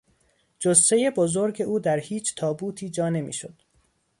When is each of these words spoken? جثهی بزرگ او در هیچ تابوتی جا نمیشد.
جثهی 0.59 1.09
بزرگ 1.09 1.61
او 1.61 1.79
در 1.79 1.99
هیچ 1.99 2.35
تابوتی 2.35 2.89
جا 2.89 3.09
نمیشد. 3.09 3.53